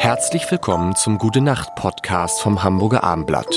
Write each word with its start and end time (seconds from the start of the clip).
Herzlich 0.00 0.48
willkommen 0.48 0.94
zum 0.94 1.18
Gute 1.18 1.40
Nacht 1.40 1.74
Podcast 1.74 2.40
vom 2.40 2.62
Hamburger 2.62 3.02
Armblatt. 3.02 3.52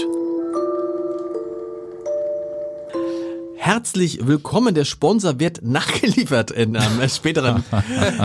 Herzlich 3.58 4.26
willkommen. 4.26 4.74
Der 4.74 4.86
Sponsor 4.86 5.40
wird 5.40 5.62
nachgeliefert 5.62 6.50
in 6.50 6.76
einem 6.78 7.08
späteren. 7.08 7.64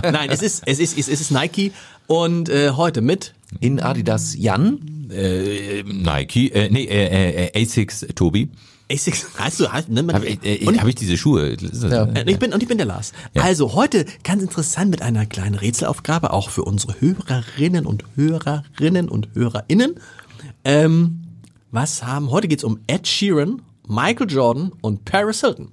Nein, 0.02 0.30
es 0.30 0.40
ist 0.40 0.62
es 0.66 0.80
ist 0.80 0.96
es 0.96 1.08
ist 1.08 1.30
Nike 1.30 1.72
und 2.06 2.48
äh, 2.48 2.70
heute 2.70 3.02
mit 3.02 3.34
In 3.60 3.80
Adidas 3.80 4.34
Jan. 4.34 4.95
Äh, 5.10 5.82
Nike, 5.84 6.50
äh, 6.52 6.68
nee, 6.70 6.84
äh, 6.84 7.46
äh, 7.54 7.62
Asics 7.62 8.06
Tobi. 8.14 8.48
Asics. 8.90 9.26
Hast 9.36 9.58
du 9.60 9.68
hast, 9.72 9.88
nennt 9.88 10.06
man 10.06 10.14
Habe 10.16 10.26
ich, 10.26 10.38
äh, 10.44 10.64
und 10.66 10.80
hab 10.80 10.86
ich 10.86 10.94
diese 10.94 11.16
Schuhe? 11.16 11.56
Ja. 11.60 12.04
äh, 12.04 12.20
Äh, 12.22 12.30
Ich 12.30 12.38
bin, 12.38 12.52
und 12.52 12.62
ich 12.62 12.68
bin 12.68 12.78
der 12.78 12.86
Lars. 12.86 13.12
Also 13.34 13.74
heute 13.74 14.04
ganz 14.22 14.42
interessant 14.42 14.90
mit 14.90 15.02
einer 15.02 15.26
kleinen 15.26 15.54
Rätselaufgabe, 15.56 16.32
auch 16.32 16.50
für 16.50 16.62
unsere 16.62 16.94
Hörerinnen 17.00 17.84
und 17.86 18.04
Hörerinnen 18.14 19.08
und 19.08 19.28
HörerInnen. 19.34 19.96
Ähm, 20.64 21.22
was 21.72 22.04
haben, 22.04 22.30
heute 22.30 22.46
geht's 22.48 22.64
um 22.64 22.78
Ed 22.86 23.06
Sheeran, 23.08 23.62
Michael 23.88 24.30
Jordan 24.30 24.72
und 24.80 25.04
Paris 25.04 25.40
Hilton. 25.40 25.68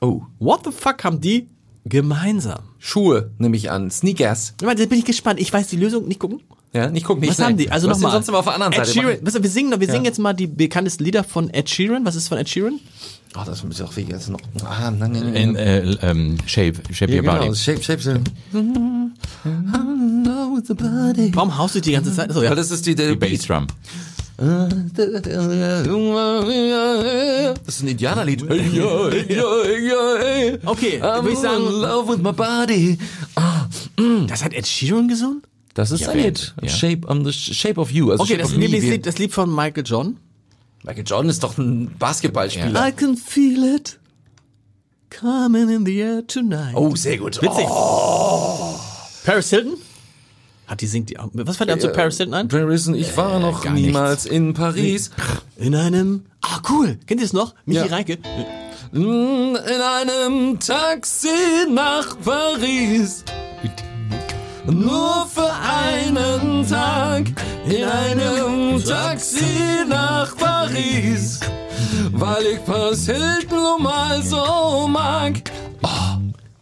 Oh. 0.00 0.22
What 0.38 0.60
the 0.64 0.70
fuck 0.70 1.02
haben 1.04 1.20
die 1.20 1.48
gemeinsam? 1.84 2.60
Schuhe, 2.78 3.30
nehme 3.38 3.56
ich 3.56 3.70
an. 3.70 3.90
Sneakers. 3.90 4.54
Ich 4.60 4.66
meine, 4.66 4.78
Da 4.80 4.86
bin 4.86 4.98
ich 4.98 5.04
gespannt. 5.04 5.40
Ich 5.40 5.52
weiß 5.52 5.68
die 5.68 5.76
Lösung, 5.76 6.06
nicht 6.06 6.20
gucken. 6.20 6.40
Ja, 6.72 6.90
nicht 6.90 7.06
gucken, 7.06 7.20
nicht 7.22 7.30
Was 7.38 7.44
haben 7.44 7.56
die? 7.56 7.70
Also 7.70 7.88
nochmal. 7.88 8.12
sonst 8.12 8.28
immer 8.28 8.38
auf 8.38 8.44
der 8.44 8.54
anderen 8.54 8.72
Ed 8.74 8.78
Seite. 8.86 8.92
Sheeran. 9.00 9.16
Was, 9.22 9.42
wir 9.42 9.48
singen, 9.50 9.80
wir 9.80 9.86
singen 9.86 10.04
Ja. 10.04 10.10
jetzt 10.10 10.18
mal 10.18 10.34
die 10.34 10.46
bekanntesten 10.46 11.04
Lieder 11.04 11.24
von 11.24 11.48
Ed 11.50 11.70
Sheeran. 11.70 12.04
Was 12.04 12.16
ist 12.16 12.28
von 12.28 12.36
Ed 12.38 12.48
Sheeran? 12.48 12.80
Oh, 13.38 13.40
das 13.44 13.62
ist 13.64 13.82
auch. 13.82 13.92
Das 13.94 14.22
ist 14.22 14.28
noch. 14.30 14.40
Ah, 14.64 14.90
nein, 14.90 15.12
nein, 15.12 15.22
nein. 15.24 15.34
in, 15.34 15.56
äh, 15.56 15.80
ähm, 16.02 16.38
Shape, 16.46 16.74
Shape 16.92 17.12
ja, 17.12 17.18
Your 17.18 17.22
genau. 17.32 17.38
Body. 17.46 17.54
Shape, 17.56 17.82
shape, 17.82 18.00
shape. 18.02 18.20
Warum 21.34 21.56
haust 21.58 21.74
du 21.74 21.80
die 21.80 21.92
ganze 21.92 22.14
Zeit? 22.14 22.32
So, 22.32 22.42
ja. 22.42 22.54
Das 22.54 22.70
ist 22.70 22.86
die, 22.86 22.94
der 22.94 23.10
Die 23.10 23.16
Bassdrum. 23.16 23.66
Das 24.38 24.68
ist 27.68 27.82
ein 27.82 27.88
Indianerlied. 27.88 28.42
Okay, 28.42 28.50
würde 31.00 31.30
ich 31.30 31.38
sagen- 31.38 31.66
in 31.66 31.72
love 31.80 32.08
with 32.12 32.18
my 32.22 32.32
body. 32.32 32.98
Das 34.28 34.44
hat 34.44 34.52
Ed 34.52 34.66
Sheeran 34.66 35.08
gesungen? 35.08 35.42
Das 35.76 35.90
ist 35.90 36.00
Ja, 36.00 36.08
ein 36.10 36.18
Lied. 36.18 36.54
ja. 36.62 36.68
Shape, 36.70 37.06
um 37.06 37.24
the 37.24 37.32
Shape 37.32 37.78
of 37.78 37.90
You. 37.90 38.10
Also 38.10 38.22
Okay, 38.24 38.32
Shape 38.32 38.42
das 38.42 38.52
Me, 38.52 38.56
wie- 38.56 38.60
Lieblingslied, 38.62 39.06
das 39.06 39.18
Lied 39.18 39.32
von 39.32 39.54
Michael 39.54 39.84
John. 39.86 40.16
Michael 40.82 41.04
Jordan 41.06 41.28
ist 41.30 41.42
doch 41.42 41.58
ein 41.58 41.94
Basketballspieler. 41.98 42.88
I 42.88 42.92
can 42.92 43.16
feel 43.16 43.62
it 43.76 43.98
coming 45.10 45.68
in 45.68 45.84
the 45.84 45.98
air 46.00 46.26
tonight. 46.26 46.74
Oh, 46.74 46.94
sehr 46.96 47.18
gut. 47.18 47.40
Witzig. 47.42 47.66
Paris 49.24 49.50
Hilton? 49.50 49.74
Hat 50.66 50.80
die 50.80 50.86
singt 50.86 51.10
die 51.10 51.18
auch. 51.18 51.28
Was 51.34 51.58
fällt 51.58 51.70
dir 51.70 51.78
zu 51.78 51.90
Paris 51.90 52.16
Hilton 52.16 52.34
ein? 52.34 52.48
Paris 52.48 52.86
ich 52.88 53.16
war 53.16 53.38
noch 53.38 53.62
gar 53.62 53.74
niemals 53.74 54.24
in 54.26 54.54
Paris. 54.54 55.10
In 55.56 55.74
einem. 55.74 56.24
Ah, 56.40 56.60
cool. 56.70 56.98
Kennt 57.06 57.20
ihr 57.20 57.24
es 57.26 57.32
noch? 57.32 57.54
Michi 57.66 57.80
Ja. 57.80 57.86
Reinke. 57.86 58.18
In 58.92 59.56
einem 59.58 60.58
Taxi 60.58 61.28
nach 61.70 62.16
Paris. 62.24 63.24
Nur 64.68 65.26
für 65.32 65.52
Tag. 66.68 67.26
In 67.68 67.84
einem 67.84 68.82
Taxi 68.84 69.84
nach 69.88 70.36
Paris. 70.36 71.40
Weil 72.12 72.46
ich 72.46 72.64
Paris 72.64 73.06
Hilton 73.06 73.82
mal 73.82 74.22
so 74.22 74.88
mag. 74.88 75.42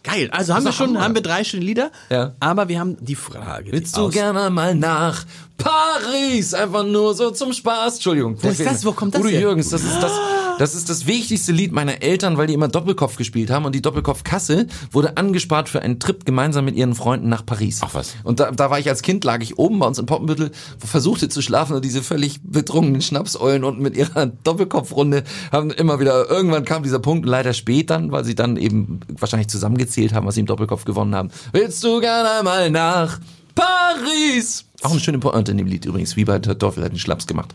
Geil. 0.03 0.29
Also 0.33 0.55
haben 0.55 0.65
wir 0.65 0.73
schon, 0.73 0.91
Hammer. 0.91 1.01
haben 1.05 1.15
wir 1.15 1.23
drei 1.23 1.45
schöne 1.45 1.65
Lieder. 1.65 1.91
Ja. 2.11 2.35
Aber 2.39 2.69
wir 2.69 2.79
haben 2.79 2.97
die 3.01 3.15
Frage. 3.15 3.73
Willst 3.73 3.97
die 3.97 4.01
du 4.01 4.11
gerne 4.11 4.51
mal 4.51 4.75
nach 4.75 5.25
Paris? 5.57 6.53
Einfach 6.53 6.85
nur 6.85 7.15
so 7.15 7.31
zum 7.31 7.53
Spaß. 7.53 7.95
Entschuldigung. 7.95 8.37
Wo 8.41 8.49
ist 8.49 8.65
das? 8.65 8.85
Wo 8.85 8.93
kommt 8.93 9.15
das 9.15 9.23
Udo 9.23 9.31
her? 9.31 9.41
Jürgens, 9.41 9.71
das 9.71 9.83
ist 9.83 9.99
das, 10.03 10.13
das 10.59 10.75
ist 10.75 10.89
das 10.91 11.07
wichtigste 11.07 11.53
Lied 11.53 11.73
meiner 11.73 12.03
Eltern, 12.03 12.37
weil 12.37 12.47
die 12.47 12.55
immer 12.55 12.69
Doppelkopf 12.69 13.17
gespielt 13.17 13.51
haben 13.51 13.65
und 13.65 13.75
die 13.75 13.83
Doppelkopfkasse 13.83 14.67
wurde 14.93 15.17
angespart 15.17 15.69
für 15.69 15.83
einen 15.83 15.99
Trip 15.99 16.25
gemeinsam 16.25 16.65
mit 16.65 16.77
ihren 16.77 16.95
Freunden 16.95 17.29
nach 17.29 17.45
Paris. 17.45 17.81
Ach 17.83 17.95
was. 17.95 18.15
Und 18.25 18.41
da, 18.41 18.51
da 18.51 18.71
war 18.71 18.79
ich 18.79 18.89
als 18.89 19.03
Kind, 19.03 19.25
lag 19.25 19.43
ich 19.43 19.59
oben 19.59 19.79
bei 19.79 19.87
uns 19.87 19.99
in 19.99 20.07
Poppenbüttel, 20.07 20.51
versuchte 20.79 21.29
zu 21.29 21.43
schlafen 21.43 21.77
und 21.77 21.85
diese 21.85 22.03
völlig 22.03 22.41
betrunkenen 22.43 23.03
Schnapseulen 23.03 23.65
unten 23.65 23.83
mit 23.83 23.97
ihrer 23.97 24.27
Doppelkopfrunde 24.45 25.25
haben 25.53 25.71
immer 25.71 26.01
wieder, 26.01 26.31
irgendwann 26.31 26.65
kam 26.65 26.83
dieser 26.83 26.99
Punkt, 26.99 27.27
leider 27.27 27.53
spät 27.53 27.91
dann, 27.91 28.13
weil 28.13 28.25
sie 28.25 28.35
dann 28.35 28.57
eben 28.57 29.01
wahrscheinlich 29.09 29.49
zusammengezählt 29.49 30.13
haben, 30.13 30.27
was 30.27 30.35
sie 30.35 30.41
im 30.41 30.47
Doppelkopf 30.47 30.85
gewonnen 30.85 31.15
haben. 31.15 31.31
Willst 31.53 31.83
du 31.85 32.01
gerne 32.01 32.31
einmal 32.39 32.71
nach 32.71 33.21
Paris? 33.55 34.65
Auch 34.83 34.91
eine 34.91 35.01
schöne 35.01 35.19
Pointe 35.19 35.53
in 35.53 35.59
dem 35.59 35.67
Lied 35.67 35.87
übrigens, 35.87 36.17
wie 36.17 36.25
bei 36.25 36.39
der 36.39 36.59
Teufel 36.59 36.85
hat 36.85 36.91
einen 36.91 36.99
Schnaps 36.99 37.27
gemacht. 37.27 37.55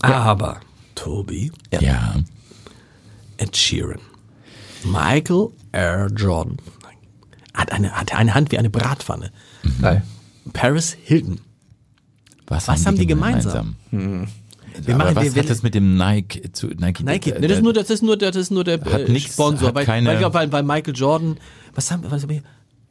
Aber, 0.00 0.60
Tobi, 1.00 1.50
Ja. 1.80 2.14
Ed 3.38 3.56
Sheeran, 3.56 4.00
Michael 4.84 5.48
R. 5.72 6.08
Jordan 6.14 6.58
hat 7.54 7.72
eine, 7.72 7.90
hat 7.92 8.14
eine 8.14 8.34
Hand 8.34 8.52
wie 8.52 8.58
eine 8.58 8.68
Bratpfanne. 8.70 9.30
Geil. 9.80 10.02
Paris 10.52 10.96
Hilton. 11.02 11.40
Was 12.46 12.68
haben 12.68 12.96
die 12.98 13.06
gemeinsam? 13.06 13.76
Wir 13.90 14.94
Aber 14.94 15.04
machen- 15.04 15.16
was 15.16 15.24
wir- 15.24 15.34
wir- 15.34 15.42
hat 15.42 15.50
das 15.50 15.62
mit 15.62 15.74
dem 15.74 15.96
Nike 15.96 16.52
zu 16.52 16.68
Nike? 16.68 17.02
Nike. 17.02 17.30
äh, 17.32 17.40
das 17.40 17.52
ist 17.58 17.62
nur, 17.62 17.72
das 17.72 17.90
ist 17.90 18.02
nur, 18.02 18.16
das 18.16 18.36
ist 18.36 18.50
nur 18.50 18.64
der 18.64 18.80
Hat 18.80 19.00
äh, 19.00 19.10
nix, 19.10 19.32
Sponsor. 19.32 19.68
hat 19.68 19.74
weil, 19.74 19.84
keine- 19.86 20.08
weil, 20.08 20.32
weil, 20.34 20.52
weil 20.52 20.62
Michael 20.62 20.94
Jordan, 20.94 21.38
was 21.74 21.90
haben, 21.90 22.04
was 22.10 22.22
haben 22.22 22.30
wir? 22.30 22.42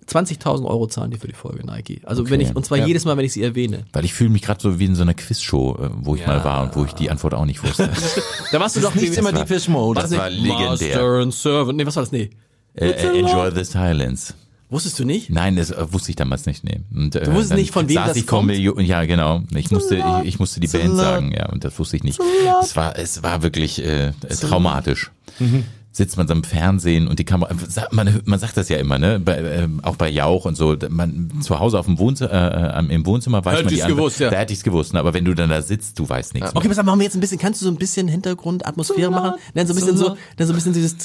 20.000 0.10 0.66
Euro 0.66 0.88
zahlen 0.88 1.12
die 1.12 1.18
für 1.18 1.28
die 1.28 1.34
Folge 1.36 1.66
Nike. 1.66 2.02
Also 2.04 2.30
wenn 2.30 2.42
ich, 2.42 2.56
und 2.56 2.66
zwar 2.66 2.80
jedes 2.86 3.06
Mal, 3.06 3.16
wenn 3.18 3.26
ich 3.26 3.34
sie 3.34 3.44
erwähne. 3.44 3.86
Weil 3.94 4.06
ich 4.06 4.14
fühle 4.14 4.30
mich 4.32 4.42
gerade 4.42 4.60
so 4.62 4.80
wie 4.80 4.86
in 4.86 4.96
so 4.96 5.04
einer 5.04 5.14
Quizshow, 5.14 5.78
äh, 5.82 5.90
wo 6.02 6.16
ich 6.16 6.26
mal 6.26 6.44
war 6.44 6.64
und 6.64 6.76
wo 6.76 6.84
ich 6.86 6.94
die 6.94 7.10
Antwort 7.12 7.34
auch 7.34 7.46
nicht 7.46 7.64
wusste. 7.64 7.90
Da 8.52 8.60
warst 8.60 8.76
du 8.76 8.80
doch 8.82 8.96
Nicht 9.00 9.16
immer 9.18 9.32
war- 9.34 9.44
die 9.44 9.48
Fish 9.48 9.68
Mode. 9.68 10.02
das 10.02 10.12
war 10.18 10.30
legendär. 10.30 10.68
Master 10.70 11.04
and 11.22 11.34
Servant. 11.34 11.78
Nee, 11.78 11.86
was 11.86 11.96
war 11.96 12.04
das? 12.04 12.12
Nee. 12.12 12.30
äh, 12.74 12.90
äh, 12.90 13.20
enjoy 13.20 13.52
the 13.54 13.64
silence. 13.64 14.34
Wusstest 14.72 15.00
du 15.00 15.04
nicht? 15.06 15.30
Nein, 15.32 15.56
das 15.56 15.72
äh, 15.72 15.92
wusste 15.92 16.12
ich 16.12 16.16
damals 16.16 16.46
nicht. 16.46 16.64
Nee. 16.64 16.82
Und, 16.96 17.16
äh, 17.16 17.24
Du 17.26 17.34
wusstest 17.34 17.56
nicht, 17.56 17.72
von 17.72 17.88
wem 17.90 17.96
das 17.96 18.16
ich 18.18 18.28
kommt? 18.28 18.48
Millionen, 18.48 18.86
Ja, 18.86 19.04
genau. 19.06 19.42
Ich 19.56 19.72
musste, 19.72 19.96
ich, 19.96 20.04
ich 20.28 20.40
musste 20.40 20.60
die 20.60 20.68
Band 20.68 20.96
sagen, 20.96 21.32
ja, 21.36 21.50
und 21.50 21.64
das 21.64 21.78
wusste 21.80 21.98
ich 21.98 22.04
nicht. 22.04 22.20
Es 22.62 22.76
war, 22.76 22.96
es 22.98 23.24
war 23.24 23.42
wirklich 23.42 23.84
äh, 23.84 24.12
traumatisch. 24.42 25.12
Mhm. 25.40 25.64
Sitzt 25.92 26.18
man 26.18 26.28
so 26.28 26.34
im 26.34 26.44
Fernsehen 26.44 27.08
und 27.08 27.18
die 27.18 27.26
Kamera, 27.26 27.52
man, 27.92 28.22
man 28.26 28.40
sagt 28.40 28.58
das 28.58 28.70
ja 28.70 28.78
immer, 28.78 29.00
ne? 29.00 29.20
Bei, 29.20 29.38
ähm, 29.38 29.80
auch 29.84 29.96
bei 29.96 30.08
Jauch 30.08 30.46
und 30.46 30.56
so. 30.56 30.76
Man 30.90 31.32
zu 31.42 31.60
Hause 31.60 31.80
auf 31.80 31.88
dem 31.88 31.98
Wohnzimmer, 31.98 32.32
äh, 32.32 32.80
äh, 32.80 32.94
im 32.94 33.06
Wohnzimmer 33.08 33.44
weiß 33.44 33.60
Hätte 33.60 33.66
man 33.66 33.74
die 33.74 33.96
gewusst, 33.96 34.20
ja. 34.20 34.30
Da 34.30 34.38
hätte 34.38 34.54
ich's 34.54 34.64
gewusst. 34.64 34.94
Ne? 34.94 35.00
Aber 35.00 35.16
wenn 35.16 35.26
du 35.26 35.34
dann 35.34 35.50
da 35.50 35.64
sitzt, 35.64 35.98
du 35.98 36.08
weißt 36.08 36.36
nichts. 36.36 36.56
Okay, 36.56 36.68
pass 36.68 36.78
auf, 36.78 36.86
machen 36.86 37.00
wir 37.00 37.06
jetzt 37.06 37.16
ein 37.16 37.20
bisschen, 37.20 37.40
kannst 37.40 37.62
du 37.62 37.66
so 37.66 37.72
ein 37.72 37.78
bisschen 37.78 38.08
Hintergrundatmosphäre 38.08 39.10
machen? 39.10 39.34
Dann 39.56 39.66
so 39.66 39.74
ein 39.74 39.76
bisschen 39.76 39.98
so, 39.98 40.16
dann 40.38 40.48
so 40.48 40.54
ein 40.54 40.56
bisschen 40.56 40.74
dieses 40.74 40.96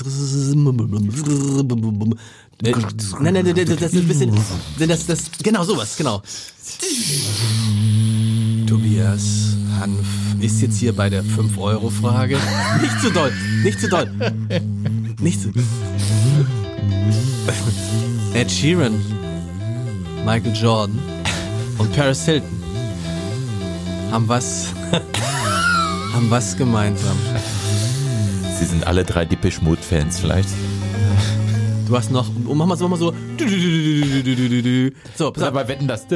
Nein, 2.62 3.34
nein, 3.34 3.44
nein, 3.44 3.54
das 3.54 3.92
ist 3.92 3.96
ein 3.96 4.08
bisschen, 4.08 4.32
das, 4.78 5.06
das, 5.06 5.30
genau 5.42 5.64
sowas, 5.64 5.96
genau. 5.96 6.22
Tobias 8.66 9.56
Hanf 9.80 10.23
ist 10.44 10.60
jetzt 10.60 10.78
hier 10.78 10.92
bei 10.94 11.08
der 11.08 11.24
5-Euro-Frage. 11.24 12.36
Nicht 12.80 13.00
zu 13.00 13.10
doll, 13.10 13.32
nicht 13.62 13.80
zu 13.80 13.88
doll. 13.88 14.10
Nicht 15.20 15.40
zu. 15.40 15.50
Ed 18.34 18.50
Sheeran, 18.50 19.00
Michael 20.26 20.54
Jordan 20.54 20.98
und 21.78 21.94
Paris 21.96 22.24
Hilton 22.24 22.48
haben 24.10 24.28
was, 24.28 24.68
haben 26.12 26.30
was 26.30 26.56
gemeinsam. 26.56 27.16
Sie 28.58 28.66
sind 28.66 28.86
alle 28.86 29.04
drei 29.04 29.24
Depeche 29.24 29.62
Mode 29.62 29.82
Fans 29.82 30.18
vielleicht. 30.20 30.48
Du 31.86 31.96
hast 31.96 32.10
noch, 32.10 32.26
oh, 32.46 32.54
mach 32.54 32.66
mal 32.66 32.76
so, 32.76 32.88
mach 32.88 32.98
mal 32.98 33.12
so. 33.12 33.14
So, 35.16 35.30
pass 35.30 35.42
auf. 35.44 35.68
Wetten 35.68 35.86
das. 35.86 36.06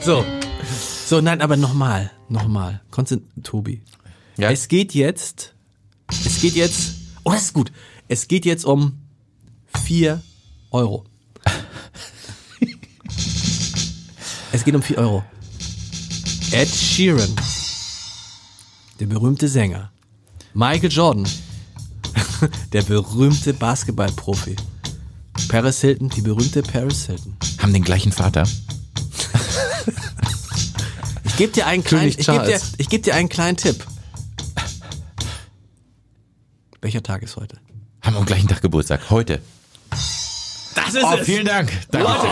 So. 0.00 0.24
So, 1.14 1.20
nein, 1.20 1.40
aber 1.42 1.56
nochmal, 1.56 2.10
nochmal. 2.28 2.80
Konstant, 2.90 3.22
Tobi. 3.44 3.80
Ja. 4.36 4.50
Es 4.50 4.66
geht 4.66 4.94
jetzt, 4.94 5.54
es 6.10 6.40
geht 6.40 6.56
jetzt, 6.56 6.94
oh, 7.22 7.30
das 7.30 7.42
ist 7.42 7.52
gut. 7.52 7.70
Es 8.08 8.26
geht 8.26 8.44
jetzt 8.44 8.64
um 8.64 8.98
4 9.84 10.20
Euro. 10.72 11.04
es 14.50 14.64
geht 14.64 14.74
um 14.74 14.82
4 14.82 14.98
Euro. 14.98 15.24
Ed 16.50 16.68
Sheeran, 16.68 17.32
der 18.98 19.06
berühmte 19.06 19.46
Sänger. 19.46 19.92
Michael 20.52 20.90
Jordan, 20.90 21.28
der 22.72 22.82
berühmte 22.82 23.54
Basketballprofi. 23.54 24.56
Paris 25.46 25.80
Hilton, 25.80 26.08
die 26.08 26.22
berühmte 26.22 26.64
Paris 26.64 27.06
Hilton. 27.06 27.36
Haben 27.58 27.72
den 27.72 27.84
gleichen 27.84 28.10
Vater. 28.10 28.48
Ich 31.34 31.38
gebe 31.38 31.52
dir 31.52 31.66
einen 31.66 31.82
kleinen, 31.82 32.10
ich 32.10 32.18
gebe 32.26 32.44
dir, 32.46 32.60
ich 32.78 32.88
geb 32.88 33.02
dir 33.02 33.14
einen 33.16 33.28
kleinen 33.28 33.56
Tipp. 33.56 33.84
Welcher 36.80 37.02
Tag 37.02 37.22
ist 37.24 37.34
heute? 37.34 37.56
Haben 38.02 38.16
am 38.18 38.24
gleichen 38.24 38.46
Tag 38.46 38.62
Geburtstag. 38.62 39.10
Heute. 39.10 39.40
Das 39.90 40.94
ist 40.94 41.02
Oh, 41.02 41.16
es. 41.18 41.26
vielen 41.26 41.44
Dank. 41.44 41.72
Danke. 41.90 42.06
Leute, 42.08 42.26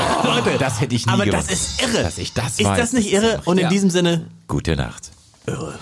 Leute. 0.50 0.58
Das 0.58 0.80
hätte 0.80 0.94
ich 0.94 1.04
nie 1.06 1.12
Aber 1.12 1.24
gewusst. 1.24 1.50
das 1.50 1.58
ist 1.60 1.82
irre. 1.82 2.02
Dass 2.04 2.18
ich 2.18 2.32
das 2.32 2.60
Ist 2.60 2.64
weiß. 2.64 2.78
das 2.78 2.92
nicht 2.92 3.12
irre? 3.12 3.42
Und 3.44 3.58
in 3.58 3.64
Ja. 3.64 3.68
diesem 3.70 3.90
Sinne, 3.90 4.26
Gute 4.46 4.76
Nacht. 4.76 5.10
irre. 5.46 5.76